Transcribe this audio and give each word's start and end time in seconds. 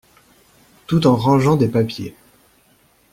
Tout 0.87 1.05
en 1.05 1.15
rangeant 1.15 1.57
des 1.57 1.67
papiers. 1.67 2.15